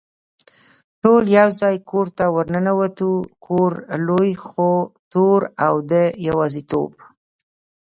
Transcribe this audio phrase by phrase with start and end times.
[1.01, 3.11] ټول یو ځای کور ته ور ننوتو،
[3.45, 3.71] کور
[4.07, 4.71] لوی خو
[5.11, 5.93] تور او د
[6.27, 6.91] یوازېتوب.